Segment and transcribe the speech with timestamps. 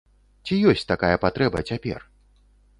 [0.47, 1.99] Ці ёсць такая патрэба цяпер?